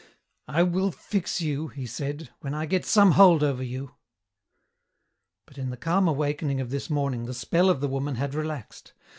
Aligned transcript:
"I 0.47 0.63
will 0.63 0.89
fix 0.89 1.41
you," 1.41 1.67
he 1.67 1.85
said, 1.85 2.31
"when 2.39 2.55
I 2.55 2.65
get 2.65 2.87
some 2.87 3.11
hold 3.11 3.43
over 3.43 3.61
you." 3.61 3.93
But 5.45 5.59
in 5.59 5.69
the 5.69 5.77
calm 5.77 6.07
awakening 6.07 6.59
of 6.59 6.71
this 6.71 6.89
morning 6.89 7.27
the 7.27 7.35
spell 7.35 7.69
of 7.69 7.81
the 7.81 7.87
woman 7.87 8.15
had 8.15 8.33
relaxed. 8.33 8.93